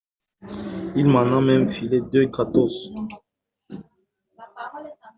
[0.95, 2.89] Il m’en a même filé deux gratos.